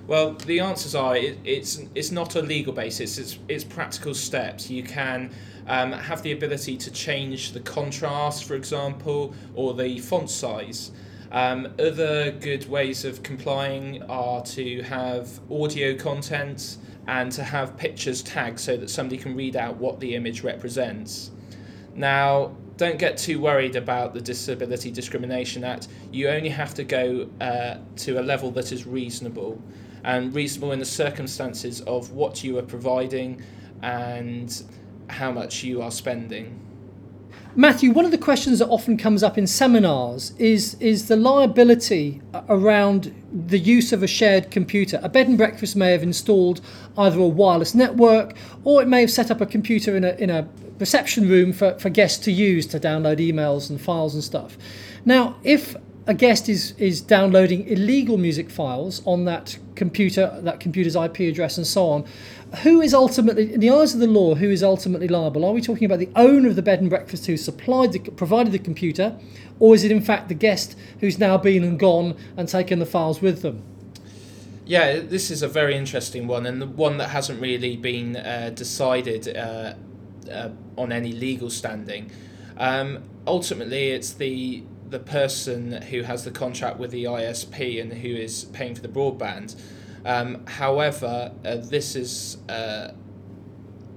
Well, 0.07 0.33
the 0.35 0.61
answers 0.61 0.95
are 0.95 1.17
it, 1.17 1.39
it's 1.45 1.81
it's 1.95 2.11
not 2.11 2.35
a 2.35 2.43
legal 2.43 2.73
basis. 2.73 3.19
It's 3.19 3.39
it's 3.49 3.65
practical 3.65 4.15
steps. 4.15 4.69
You 4.69 4.83
can 4.83 5.31
um, 5.67 5.93
have 5.93 6.23
the 6.23 6.33
ability 6.33 6.77
to 6.79 6.91
change 6.91 7.53
the 7.53 7.61
contrast, 7.61 8.45
for 8.45 8.55
example, 8.55 9.35
or 9.55 9.75
the 9.75 9.99
font 10.01 10.31
size. 10.31 10.91
Um, 11.31 11.73
other 11.79 12.33
good 12.33 12.69
ways 12.69 13.05
of 13.05 13.23
complying 13.23 14.03
are 14.03 14.43
to 14.43 14.83
have 14.83 15.41
audio 15.51 15.97
content 15.97 16.77
and 17.07 17.33
to 17.33 17.43
have 17.43 17.77
pictures 17.77 18.23
tagged 18.23 18.61
so 18.61 18.77
that 18.77 18.91
somebody 18.91 19.17
can 19.17 19.35
read 19.35 19.57
out 19.57 19.77
what 19.77 19.99
the 19.99 20.15
image 20.15 20.43
represents. 20.43 21.31
Now, 21.95 22.55
don't 22.77 22.99
get 22.99 23.17
too 23.17 23.41
worried 23.41 23.77
about 23.77 24.15
the 24.15 24.21
Disability 24.21 24.91
Discrimination 24.91 25.65
Act. 25.65 25.89
You 26.11 26.29
only 26.29 26.49
have 26.49 26.75
to 26.75 26.85
go 26.85 27.29
uh, 27.41 27.77
to 27.97 28.21
a 28.21 28.23
level 28.23 28.51
that 28.53 28.73
is 28.73 28.87
reasonable, 28.87 29.61
and 30.05 30.35
reasonable 30.35 30.73
in 30.73 30.79
the 30.79 30.85
circumstances 30.85 31.81
of 31.83 32.13
what 32.13 32.43
you 32.43 32.59
are 32.59 32.63
providing 32.63 33.43
and 33.83 34.63
how 35.09 35.31
much 35.31 35.63
you 35.63 35.83
are 35.83 35.91
spending. 35.91 36.59
Matthew, 37.55 37.91
one 37.91 38.07
of 38.07 38.11
the 38.11 38.19
questions 38.19 38.61
that 38.61 38.69
often 38.69 38.97
comes 38.97 39.23
up 39.23 39.37
in 39.37 39.47
seminars 39.47 40.33
is, 40.39 40.75
is 40.81 41.09
the 41.09 41.17
liability 41.17 42.23
around 42.49 43.15
the 43.31 43.59
use 43.59 43.93
of 43.93 44.03
a 44.03 44.07
shared 44.07 44.51
computer. 44.51 44.99
A 45.03 45.09
bed 45.11 45.29
and 45.29 45.37
breakfast 45.37 45.77
may 45.77 45.93
have 45.93 46.03
installed 46.03 46.63
either 46.97 47.19
a 47.19 47.29
wireless 47.29 47.75
network 47.75 48.35
or 48.65 48.81
it 48.81 48.89
may 48.89 49.03
have 49.03 49.11
set 49.11 49.31
up 49.31 49.43
a 49.43 49.47
computer 49.47 49.95
in 49.95 50.03
a, 50.03 50.13
in 50.13 50.31
a 50.31 50.49
reception 50.79 51.29
room 51.29 51.53
for, 51.53 51.79
for 51.79 51.91
guests 51.91 52.25
to 52.25 52.33
use 52.33 52.67
to 52.69 52.81
download 52.81 53.19
emails 53.19 53.69
and 53.69 53.83
files 53.83 54.15
and 54.15 54.25
stuff. 54.25 54.57
Now, 55.05 55.37
if 55.43 55.77
a 56.07 56.15
guest 56.15 56.49
is, 56.49 56.73
is 56.79 57.03
downloading 57.03 57.69
illegal 57.69 58.17
music 58.17 58.49
files 58.49 59.03
on 59.05 59.27
that 59.27 59.59
computer, 59.75 60.39
that 60.43 60.61
computer's 60.61 60.97
IP 60.97 61.21
address, 61.21 61.57
and 61.57 61.67
so 61.67 61.87
on, 61.89 62.05
who 62.63 62.81
is 62.81 62.93
ultimately, 62.93 63.55
in 63.55 63.61
the 63.61 63.71
eyes 63.71 63.95
of 63.95 64.01
the 64.01 64.07
law, 64.07 64.35
who 64.35 64.51
is 64.51 64.63
ultimately 64.63 65.09
liable? 65.09 65.45
Are 65.45 65.53
we 65.53 65.61
talking 65.61 65.85
about 65.85 65.99
the 65.99 66.11
owner 66.17 66.49
of 66.49 66.57
the 66.57 66.63
bed 66.63 66.81
and 66.81 66.91
breakfast 66.91 67.27
who 67.27 67.37
supplied 67.37 67.93
the, 67.93 67.99
provided 67.99 68.53
the 68.53 68.59
computer, 68.59 69.17
or 69.59 69.75
is 69.75 69.85
it 69.85 69.93
in 69.93 70.03
fact 70.03 70.29
the 70.29 70.35
guest 70.35 70.77
who's 71.01 71.19
now 71.19 71.37
been 71.39 71.65
and 71.65 71.79
gone 71.79 72.17
and 72.37 72.49
taken 72.49 72.79
the 72.79 72.87
files 72.87 73.23
with 73.23 73.43
them? 73.43 73.63
Yeah, 74.65 75.01
this 75.01 75.31
is 75.31 75.43
a 75.43 75.49
very 75.49 75.77
interesting 75.77 76.27
one, 76.27 76.47
and 76.47 76.61
the 76.61 76.67
one 76.67 76.99
that 76.99 77.11
hasn't 77.11 77.41
really 77.41 77.77
been 77.77 78.17
uh, 78.17 78.51
decided 78.55 79.37
uh, 79.37 79.75
uh, 80.31 80.51
on 80.77 80.93
any 80.93 81.13
legal 81.13 81.51
standing. 81.51 82.11
Um, 82.57 83.03
ultimately, 83.27 83.91
it's 83.91 84.13
the 84.13 84.63
the 84.93 85.01
person 85.01 85.73
who 85.73 86.03
has 86.03 86.25
the 86.25 86.31
contract 86.31 86.79
with 86.79 86.91
the 86.91 87.05
ISP 87.05 87.81
and 87.81 87.93
who 87.93 88.09
is 88.09 88.45
paying 88.45 88.75
for 88.75 88.83
the 88.83 88.89
broadband. 88.89 89.57
Um, 90.05 90.47
however, 90.47 91.33
uh, 91.45 91.57
this 91.57 91.97
is 91.97 92.37
uh, 92.49 92.93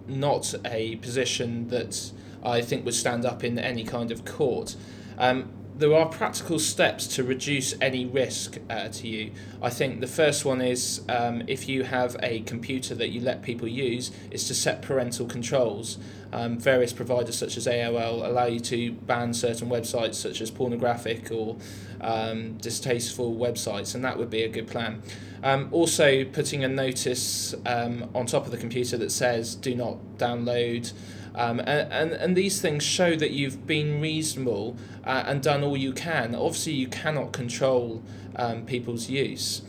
not 0.07 0.55
a 0.65 0.95
position 0.97 1.67
that 1.67 2.11
I 2.43 2.61
think 2.61 2.85
would 2.85 2.93
stand 2.93 3.25
up 3.25 3.43
in 3.43 3.59
any 3.59 3.83
kind 3.83 4.11
of 4.11 4.23
court. 4.23 4.75
Um, 5.17 5.49
there 5.77 5.93
are 5.93 6.05
practical 6.05 6.57
steps 6.57 7.05
to 7.05 7.23
reduce 7.23 7.75
any 7.81 8.05
risk 8.05 8.57
uh, 8.69 8.87
to 8.87 9.07
you. 9.07 9.31
I 9.61 9.69
think 9.69 9.99
the 9.99 10.07
first 10.07 10.45
one 10.45 10.61
is 10.61 11.01
um, 11.09 11.43
if 11.47 11.67
you 11.67 11.83
have 11.83 12.15
a 12.23 12.41
computer 12.41 12.95
that 12.95 13.09
you 13.09 13.19
let 13.19 13.41
people 13.41 13.67
use, 13.67 14.11
is 14.31 14.47
to 14.47 14.55
set 14.55 14.81
parental 14.81 15.25
controls. 15.25 15.97
Um, 16.31 16.57
various 16.57 16.93
providers 16.93 17.37
such 17.37 17.57
as 17.57 17.67
AOL 17.67 18.25
allow 18.25 18.45
you 18.45 18.59
to 18.61 18.91
ban 18.91 19.33
certain 19.33 19.69
websites 19.69 20.15
such 20.15 20.41
as 20.41 20.49
pornographic 20.49 21.31
or 21.31 21.57
um, 22.01 22.57
distasteful 22.57 23.35
websites, 23.35 23.95
and 23.95 24.03
that 24.03 24.17
would 24.17 24.29
be 24.29 24.43
a 24.43 24.49
good 24.49 24.67
plan. 24.67 25.01
Um, 25.43 25.67
also, 25.71 26.23
putting 26.25 26.63
a 26.63 26.67
notice 26.67 27.53
um, 27.65 28.09
on 28.15 28.25
top 28.25 28.45
of 28.45 28.51
the 28.51 28.57
computer 28.57 28.97
that 28.97 29.11
says 29.11 29.55
do 29.55 29.75
not 29.75 29.97
download. 30.17 30.91
Um, 31.35 31.59
and, 31.59 31.91
and, 31.91 32.11
and 32.13 32.35
these 32.35 32.61
things 32.61 32.83
show 32.83 33.15
that 33.15 33.31
you've 33.31 33.67
been 33.67 34.01
reasonable 34.01 34.77
uh, 35.03 35.23
and 35.25 35.41
done 35.41 35.63
all 35.63 35.77
you 35.77 35.91
can. 35.91 36.33
Obviously, 36.33 36.73
you 36.73 36.87
cannot 36.87 37.33
control 37.33 38.03
um, 38.35 38.65
people's 38.65 39.09
use. 39.09 39.61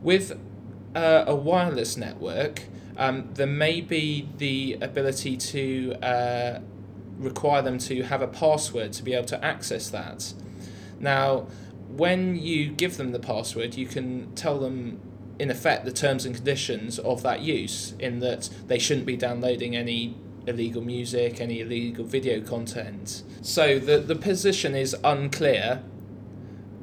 With 0.00 0.38
uh, 0.94 1.24
a 1.26 1.34
wireless 1.34 1.96
network, 1.96 2.64
um, 2.96 3.30
there 3.34 3.46
may 3.46 3.80
be 3.80 4.28
the 4.38 4.78
ability 4.80 5.36
to 5.36 5.94
uh, 6.02 6.60
require 7.18 7.62
them 7.62 7.78
to 7.78 8.02
have 8.02 8.22
a 8.22 8.28
password 8.28 8.92
to 8.94 9.02
be 9.02 9.12
able 9.14 9.26
to 9.26 9.44
access 9.44 9.90
that. 9.90 10.32
Now, 11.00 11.46
when 11.88 12.36
you 12.36 12.68
give 12.68 12.96
them 12.96 13.12
the 13.12 13.18
password, 13.18 13.74
you 13.74 13.86
can 13.86 14.34
tell 14.34 14.58
them 14.58 15.00
in 15.38 15.50
effect 15.50 15.84
the 15.84 15.92
terms 15.92 16.26
and 16.26 16.34
conditions 16.34 16.98
of 16.98 17.22
that 17.22 17.40
use 17.40 17.94
in 17.98 18.18
that 18.20 18.50
they 18.66 18.78
shouldn't 18.78 19.06
be 19.06 19.16
downloading 19.16 19.76
any 19.76 20.16
illegal 20.48 20.82
music, 20.82 21.40
any 21.40 21.60
illegal 21.60 22.04
video 22.04 22.40
content. 22.40 23.22
So 23.42 23.78
the, 23.78 23.98
the 23.98 24.16
position 24.16 24.74
is 24.74 24.96
unclear, 25.04 25.82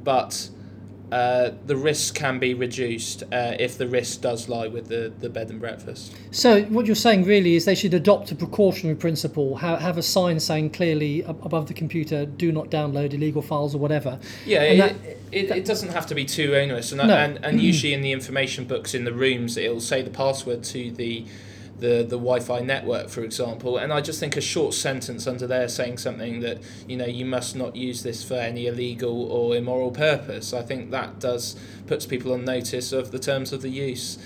but 0.04 0.50
uh, 1.12 1.52
the 1.68 1.76
risk 1.76 2.16
can 2.16 2.40
be 2.40 2.54
reduced 2.54 3.24
uh, 3.32 3.56
if 3.60 3.78
the 3.78 3.88
risk 3.88 4.22
does 4.22 4.50
lie 4.50 4.68
with 4.68 4.88
the, 4.88 5.14
the 5.20 5.30
bed 5.30 5.50
and 5.50 5.60
breakfast. 5.60 6.16
So, 6.32 6.64
what 6.64 6.88
you're 6.88 6.96
saying 6.96 7.26
really 7.26 7.56
is 7.56 7.66
they 7.66 7.76
should 7.76 7.94
adopt 7.94 8.32
a 8.32 8.36
precautionary 8.36 8.96
principle, 8.96 9.56
have, 9.58 9.80
have 9.82 9.98
a 9.98 10.04
sign 10.04 10.40
saying 10.40 10.72
clearly 10.72 11.22
above 11.22 11.68
the 11.68 11.76
computer, 11.76 12.26
do 12.26 12.52
not 12.52 12.70
download 12.72 13.14
illegal 13.14 13.42
files 13.42 13.76
or 13.76 13.78
whatever. 13.78 14.20
Yeah, 14.46 14.64
it, 14.64 14.78
that, 14.78 14.96
it, 15.32 15.52
it, 15.52 15.66
doesn't 15.66 15.90
have 15.90 16.08
to 16.08 16.16
be 16.16 16.26
too 16.26 16.56
onerous. 16.56 16.92
And, 16.92 17.08
no. 17.08 17.16
and, 17.16 17.44
and 17.46 17.62
usually 17.62 17.94
in 17.94 18.02
the 18.02 18.12
information 18.12 18.66
books 18.66 18.96
in 18.96 19.06
the 19.06 19.14
rooms, 19.14 19.58
it'll 19.58 19.82
say 19.82 20.02
the 20.02 20.10
password 20.10 20.64
to 20.66 20.92
the 20.92 21.26
the 21.80 22.04
the 22.04 22.18
Wi-Fi 22.18 22.62
network, 22.62 23.10
for 23.10 23.24
example. 23.24 23.78
And 23.78 23.92
I 23.92 24.02
just 24.02 24.20
think 24.20 24.38
a 24.38 24.42
short 24.42 24.74
sentence 24.74 25.28
under 25.28 25.48
there 25.48 25.68
saying 25.68 25.98
something 25.98 26.40
that 26.42 26.62
you 26.88 26.98
know 26.98 27.06
you 27.06 27.26
must 27.26 27.56
not 27.56 27.76
use 27.76 28.04
this 28.04 28.24
for 28.24 28.36
any 28.36 28.68
illegal 28.68 29.32
or 29.32 29.56
immoral 29.56 29.92
purpose. 29.92 30.54
I 30.54 30.62
think 30.62 30.92
that 30.92 31.20
does 31.20 31.56
puts 31.88 32.06
people 32.06 32.34
on 32.34 32.46
notice 32.46 32.92
of 32.92 33.12
the 33.12 33.20
terms 33.20 33.52
of 33.54 33.62
the 33.62 33.70
use. 33.70 34.18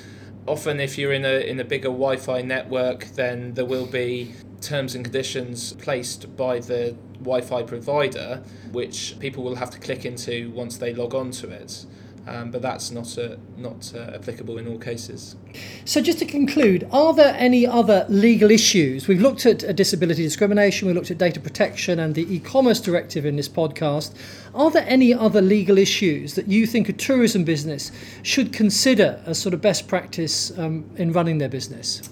Often, 0.47 0.79
if 0.79 0.97
you're 0.97 1.13
in 1.13 1.25
a 1.25 1.39
in 1.39 1.59
a 1.59 1.65
bigger 1.65 1.89
Wi-Fi 1.89 2.41
network, 2.41 3.05
then 3.15 3.53
there 3.53 3.65
will 3.65 3.85
be 3.85 4.33
terms 4.61 4.95
and 4.95 5.03
conditions 5.03 5.73
placed 5.73 6.35
by 6.35 6.59
the 6.59 6.95
Wi-Fi 7.19 7.63
provider, 7.63 8.41
which 8.71 9.15
people 9.19 9.43
will 9.43 9.55
have 9.55 9.69
to 9.71 9.79
click 9.79 10.05
into 10.05 10.51
once 10.51 10.77
they 10.77 10.93
log 10.93 11.15
on 11.15 11.31
to 11.31 11.49
it 11.49 11.85
um, 12.29 12.51
but 12.51 12.61
that's 12.61 12.91
not 12.91 13.17
uh, 13.17 13.35
not 13.57 13.91
uh, 13.95 14.11
applicable 14.13 14.57
in 14.57 14.67
all 14.67 14.77
cases. 14.77 15.35
So, 15.85 16.01
just 16.01 16.19
to 16.19 16.25
conclude, 16.25 16.87
are 16.91 17.13
there 17.13 17.35
any 17.37 17.65
other 17.65 18.05
legal 18.09 18.51
issues? 18.51 19.07
We've 19.07 19.21
looked 19.21 19.45
at 19.45 19.63
uh, 19.63 19.71
disability 19.71 20.23
discrimination, 20.23 20.87
we 20.87 20.93
looked 20.93 21.11
at 21.11 21.17
data 21.17 21.39
protection 21.39 21.99
and 21.99 22.13
the 22.13 22.33
e-commerce 22.33 22.79
directive 22.79 23.25
in 23.25 23.35
this 23.35 23.49
podcast. 23.49 24.13
Are 24.53 24.69
there 24.71 24.85
any 24.87 25.13
other 25.13 25.41
legal 25.41 25.77
issues 25.77 26.35
that 26.35 26.47
you 26.47 26.67
think 26.67 26.89
a 26.89 26.93
tourism 26.93 27.43
business 27.43 27.91
should 28.23 28.53
consider 28.53 29.21
as 29.25 29.39
sort 29.39 29.53
of 29.53 29.61
best 29.61 29.87
practice 29.87 30.57
um, 30.57 30.89
in 30.97 31.11
running 31.11 31.39
their 31.39 31.49
business? 31.49 32.09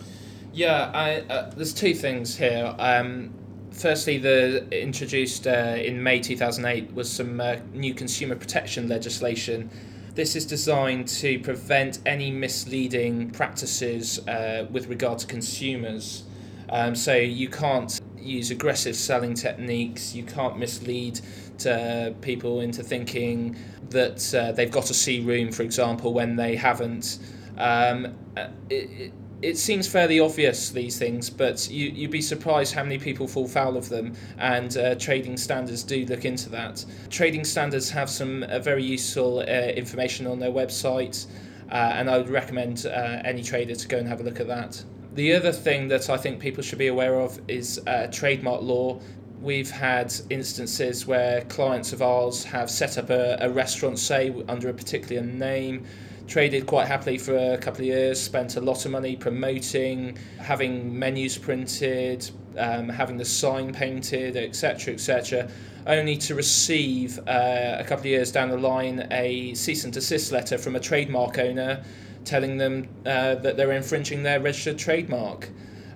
Yeah, 0.54 0.92
I, 0.94 1.22
uh, 1.32 1.52
there's 1.52 1.74
two 1.74 1.94
things 1.94 2.36
here. 2.36 2.76
Um, 2.80 3.32
firstly, 3.72 4.18
the 4.18 4.68
introduced 4.72 5.46
uh, 5.46 5.78
in 5.78 6.02
May 6.02 6.20
2008 6.20 6.94
was 6.94 7.12
some 7.12 7.40
uh, 7.40 7.58
new 7.74 7.94
consumer 7.94 8.36
protection 8.36 8.88
legislation 8.88 9.70
this 10.18 10.36
is 10.36 10.48
designed 10.48 11.08
to 11.08 11.38
prevent 11.40 12.00
any 12.08 12.32
misleading 12.32 13.30
practices 13.30 14.18
uh, 14.28 14.66
with 14.72 14.88
regard 14.88 15.20
to 15.20 15.28
consumers. 15.28 16.24
Um, 16.70 16.96
so 16.96 17.14
you 17.14 17.48
can't 17.50 18.02
use 18.18 18.50
aggressive 18.50 18.96
selling 18.96 19.36
techniques, 19.36 20.16
you 20.16 20.24
can't 20.24 20.58
mislead 20.58 21.22
to 21.60 22.16
people 22.22 22.62
into 22.62 22.82
thinking 22.82 23.58
that 23.92 24.34
uh, 24.34 24.54
they've 24.54 24.72
got 24.72 24.90
a 24.90 24.94
sea 24.96 25.20
room, 25.20 25.52
for 25.52 25.62
example, 25.62 26.14
when 26.14 26.36
they 26.36 26.56
haven't. 26.56 27.20
Um, 27.56 28.16
uh, 28.36 28.48
it, 28.72 29.14
it 29.42 29.58
seems 29.58 29.88
fairly 29.88 30.20
obvious 30.20 30.70
these 30.72 30.98
things, 30.98 31.30
but 31.30 31.70
you, 31.70 31.90
you'd 31.90 32.12
be 32.12 32.22
surprised 32.22 32.74
how 32.74 32.84
many 32.84 32.98
people 32.98 33.28
fall 33.28 33.48
foul 33.48 33.78
of 33.78 33.88
them, 33.88 34.14
and 34.40 34.76
uh, 34.78 34.96
trading 34.96 35.38
standards 35.38 35.84
do 35.84 36.06
look 36.06 36.26
into 36.26 36.50
that. 36.50 36.84
Trading 37.10 37.44
standards 37.44 37.90
have 37.90 38.10
some 38.10 38.44
uh, 38.44 38.60
very 38.60 38.84
useful 38.84 39.40
uh, 39.40 39.44
information 39.44 40.26
on 40.26 40.40
their 40.40 40.52
website, 40.52 41.28
uh, 41.72 41.76
and 41.76 42.10
I 42.10 42.18
would 42.18 42.30
recommend 42.30 42.86
uh, 42.88 43.22
any 43.24 43.44
trader 43.44 43.76
to 43.76 43.88
go 43.88 43.98
and 43.98 44.08
have 44.08 44.22
a 44.22 44.24
look 44.24 44.40
at 44.40 44.48
that. 44.48 44.84
The 45.14 45.34
other 45.34 45.52
thing 45.52 45.88
that 45.90 46.10
I 46.10 46.18
think 46.18 46.40
people 46.40 46.64
should 46.64 46.80
be 46.80 46.88
aware 46.88 47.20
of 47.20 47.40
is 47.48 47.80
uh, 47.88 48.08
trademark 48.08 48.62
law. 48.64 49.00
We've 49.40 49.70
had 49.70 50.14
instances 50.32 51.06
where 51.06 51.42
clients 51.42 51.94
of 51.94 52.02
ours 52.02 52.44
have 52.46 52.72
set 52.72 52.98
up 52.98 53.12
a, 53.12 53.38
a 53.40 53.50
restaurant, 53.50 54.00
say, 54.00 54.34
under 54.48 54.70
a 54.70 54.74
particular 54.74 55.22
name 55.22 55.86
traded 56.28 56.66
quite 56.66 56.88
happily 56.88 57.18
for 57.18 57.36
a 57.36 57.58
couple 57.58 57.82
of 57.82 57.88
years, 57.88 58.22
spent 58.22 58.56
a 58.58 58.62
lot 58.62 58.86
of 58.86 58.92
money 58.92 59.16
promoting, 59.16 60.18
having 60.40 60.98
menus 60.98 61.38
printed, 61.38 62.30
um, 62.58 62.90
having 62.90 63.18
the 63.18 63.26
sign 63.26 63.74
painted, 63.74 64.36
etc., 64.36 64.94
etc., 64.94 65.50
only 65.86 66.18
to 66.18 66.36
receive 66.36 67.18
uh, 67.28 67.78
a 67.80 67.84
couple 67.84 68.02
of 68.02 68.06
years 68.08 68.32
down 68.32 68.50
the 68.50 68.58
line 68.58 69.08
a 69.12 69.54
cease 69.54 69.86
and 69.86 69.94
desist 69.94 70.32
letter 70.32 70.58
from 70.58 70.76
a 70.76 70.80
trademark 70.80 71.38
owner 71.40 71.82
telling 72.28 72.58
them 72.58 72.88
uh, 73.06 73.36
that 73.36 73.56
they're 73.56 73.72
infringing 73.72 74.22
their 74.22 74.40
registered 74.40 74.78
trademark. 74.78 75.50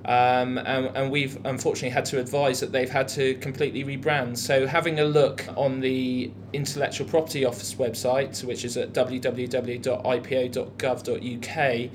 Um, 0.06 0.58
and, 0.58 0.88
and, 0.96 1.12
we've 1.12 1.38
unfortunately 1.46 1.92
had 1.92 2.06
to 2.06 2.20
advise 2.20 2.60
that 2.62 2.72
they've 2.72 2.90
had 2.90 3.08
to 3.10 3.36
completely 3.36 3.84
rebrand. 3.84 4.36
So, 4.36 4.66
having 4.66 5.00
a 5.00 5.06
look 5.06 5.46
on 5.56 5.80
the 5.80 6.32
Intellectual 6.54 7.08
Property 7.08 7.46
Office 7.46 7.76
website, 7.76 8.44
which 8.44 8.66
is 8.66 8.78
at 8.78 8.94
www.ipo.gov.uk, 8.94 11.90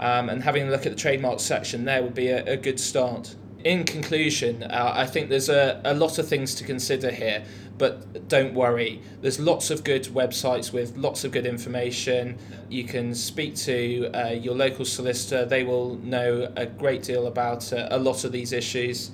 um, 0.00 0.28
and 0.28 0.42
having 0.42 0.66
a 0.66 0.70
look 0.70 0.86
at 0.86 0.92
the 0.92 0.98
trademark 0.98 1.38
section 1.38 1.84
there 1.84 2.02
would 2.02 2.14
be 2.14 2.26
a, 2.28 2.44
a 2.46 2.56
good 2.56 2.80
start. 2.80 3.36
In 3.64 3.84
conclusion, 3.84 4.62
uh, 4.62 4.92
I 4.94 5.06
think 5.06 5.28
there's 5.28 5.48
a, 5.48 5.80
a 5.84 5.94
lot 5.94 6.18
of 6.18 6.28
things 6.28 6.54
to 6.56 6.64
consider 6.64 7.10
here, 7.10 7.44
but 7.78 8.28
don't 8.28 8.54
worry. 8.54 9.02
There's 9.20 9.40
lots 9.40 9.70
of 9.70 9.84
good 9.84 10.04
websites 10.04 10.72
with 10.72 10.96
lots 10.96 11.24
of 11.24 11.32
good 11.32 11.46
information. 11.46 12.38
You 12.68 12.84
can 12.84 13.14
speak 13.14 13.56
to 13.56 14.10
uh, 14.14 14.30
your 14.30 14.54
local 14.54 14.84
solicitor, 14.84 15.44
they 15.44 15.64
will 15.64 15.96
know 15.96 16.52
a 16.56 16.66
great 16.66 17.02
deal 17.02 17.26
about 17.26 17.72
uh, 17.72 17.88
a 17.90 17.98
lot 17.98 18.24
of 18.24 18.32
these 18.32 18.52
issues. 18.52 19.10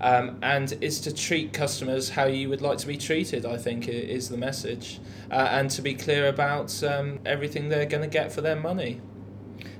Um, 0.00 0.38
and 0.42 0.76
is 0.80 0.98
to 1.02 1.14
treat 1.14 1.52
customers 1.52 2.10
how 2.10 2.24
you 2.24 2.48
would 2.48 2.60
like 2.60 2.78
to 2.78 2.88
be 2.88 2.96
treated, 2.96 3.46
I 3.46 3.56
think, 3.56 3.86
is 3.86 4.28
the 4.28 4.36
message. 4.36 4.98
Uh, 5.30 5.46
and 5.52 5.70
to 5.70 5.80
be 5.80 5.94
clear 5.94 6.26
about 6.26 6.82
um, 6.82 7.20
everything 7.24 7.68
they're 7.68 7.86
going 7.86 8.02
to 8.02 8.08
get 8.08 8.32
for 8.32 8.40
their 8.40 8.56
money. 8.56 9.00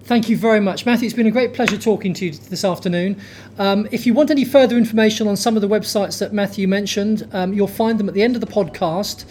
Thank 0.04 0.28
you 0.28 0.37
very 0.37 0.59
much, 0.59 0.85
Matthew. 0.85 1.06
It's 1.06 1.14
been 1.14 1.28
a 1.28 1.30
great 1.30 1.54
pleasure 1.54 1.78
talking 1.78 2.12
to 2.14 2.26
you 2.26 2.32
this 2.32 2.64
afternoon. 2.64 3.21
Um, 3.59 3.87
if 3.92 4.04
you 4.04 4.14
want 4.14 4.32
any 4.32 4.44
further 4.44 4.76
information 4.76 5.28
on 5.28 5.37
some 5.37 5.54
of 5.54 5.62
the 5.62 5.68
websites 5.68 6.18
that 6.18 6.32
Matthew 6.32 6.66
mentioned, 6.66 7.28
um, 7.32 7.52
you'll 7.52 7.68
find 7.68 8.00
them 8.00 8.09
at 8.09 8.14
the 8.14 8.23
end 8.23 8.35
of 8.35 8.40
the 8.40 8.47
podcast. 8.49 9.26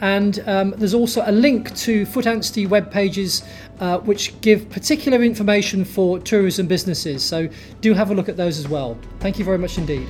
And 0.00 0.40
um, 0.46 0.74
there's 0.76 0.94
also 0.94 1.22
a 1.24 1.30
link 1.30 1.74
to 1.76 2.04
Foot 2.06 2.26
Anstey 2.26 2.66
web 2.66 2.90
pages 2.90 3.44
uh, 3.78 3.98
which 3.98 4.38
give 4.40 4.68
particular 4.68 5.22
information 5.22 5.84
for 5.84 6.18
tourism 6.18 6.66
businesses. 6.66 7.24
So 7.24 7.48
do 7.80 7.94
have 7.94 8.10
a 8.10 8.14
look 8.14 8.28
at 8.28 8.36
those 8.36 8.58
as 8.58 8.68
well. 8.68 8.98
Thank 9.20 9.38
you 9.38 9.44
very 9.44 9.58
much 9.58 9.78
indeed. 9.78 10.08